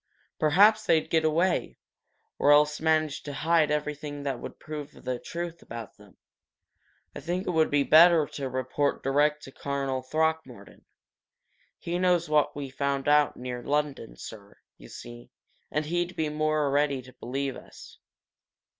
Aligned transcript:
Perhaps 0.39 0.87
they'd 0.87 1.11
get 1.11 1.23
away, 1.23 1.77
or 2.39 2.51
else 2.51 2.81
manage 2.81 3.21
to 3.21 3.33
hide 3.33 3.69
everything 3.69 4.23
that 4.23 4.39
would 4.39 4.57
prove 4.57 5.03
the 5.03 5.19
truth 5.19 5.61
about 5.61 5.97
them. 5.97 6.17
I 7.15 7.19
think 7.19 7.45
it 7.45 7.51
would 7.51 7.69
be 7.69 7.83
better 7.83 8.25
to 8.25 8.49
report 8.49 9.03
direct 9.03 9.43
to 9.43 9.51
Colonel 9.51 10.01
Throckmorton. 10.01 10.85
He 11.77 11.99
knows 11.99 12.27
what 12.29 12.55
we 12.55 12.67
found 12.71 13.07
out 13.07 13.37
near 13.37 13.61
London, 13.61 14.15
sir, 14.17 14.57
you 14.75 14.89
see, 14.89 15.29
and 15.69 15.85
he'd 15.85 16.15
be 16.15 16.29
more 16.29 16.71
ready 16.71 17.03
to 17.03 17.13
believe 17.19 17.55
us." 17.55 17.99